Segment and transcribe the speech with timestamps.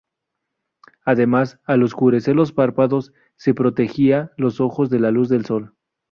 [1.05, 5.75] Además, al oscurecer los párpados se protegían los ojos de la luz del sol.